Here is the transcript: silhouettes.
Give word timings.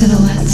silhouettes. 0.00 0.49